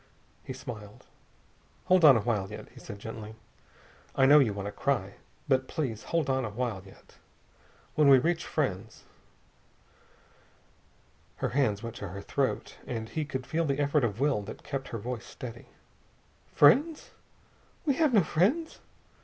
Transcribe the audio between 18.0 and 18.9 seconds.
no friends."